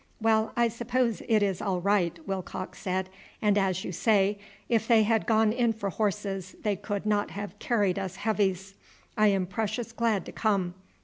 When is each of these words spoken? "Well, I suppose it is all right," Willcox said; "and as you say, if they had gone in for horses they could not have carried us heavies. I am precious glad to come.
"Well, 0.19 0.51
I 0.57 0.67
suppose 0.67 1.21
it 1.29 1.43
is 1.43 1.61
all 1.61 1.79
right," 1.79 2.17
Willcox 2.27 2.79
said; 2.79 3.07
"and 3.39 3.55
as 3.55 3.83
you 3.85 3.91
say, 3.91 4.39
if 4.67 4.87
they 4.87 5.03
had 5.03 5.27
gone 5.27 5.53
in 5.53 5.73
for 5.73 5.91
horses 5.91 6.55
they 6.63 6.75
could 6.75 7.05
not 7.05 7.29
have 7.29 7.59
carried 7.59 7.99
us 7.99 8.15
heavies. 8.15 8.73
I 9.15 9.27
am 9.27 9.45
precious 9.45 9.91
glad 9.91 10.25
to 10.25 10.31
come. 10.31 10.73